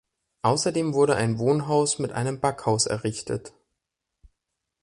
Außerdem 0.41 0.95
wurde 0.95 1.15
ein 1.15 1.37
Wohnhaus 1.37 1.99
mit 1.99 2.11
einem 2.11 2.39
Backhaus 2.39 2.87
errichtet. 2.87 3.53